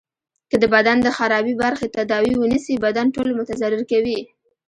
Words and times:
که 0.49 0.55
د 0.63 0.65
بدن 0.75 0.97
د 1.01 1.07
خرابي 1.17 1.53
برخی 1.63 1.87
تداوي 1.95 2.33
ونه 2.37 2.57
سي 2.65 2.73
بدن 2.85 3.07
ټول 3.15 3.27
متضرر 3.39 3.81
کوي. 3.91 4.19